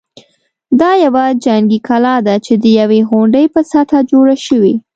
دا 0.79 0.91
یوه 1.05 1.25
جنګي 1.45 1.79
کلا 1.87 2.15
ده 2.25 2.35
چې 2.45 2.53
د 2.63 2.65
یوې 2.79 2.99
غونډۍ 3.09 3.45
په 3.53 3.59
سطحه 3.71 3.99
جوړه 4.11 4.35
شوې. 4.45 4.73